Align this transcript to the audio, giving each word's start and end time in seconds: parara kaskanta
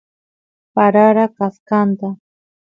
parara 0.73 1.25
kaskanta 1.35 2.07